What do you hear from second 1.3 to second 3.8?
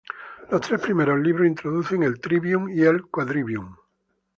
introducen el "trivium" y el "quadrivium".